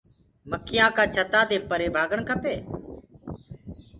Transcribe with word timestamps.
مآکيآ 0.49 0.85
ڪآ 0.95 1.03
ڇتآ 1.13 1.41
دي 1.49 1.57
پري 1.69 1.87
ڀآگڻ 1.95 2.19
کپي؟ 2.29 2.55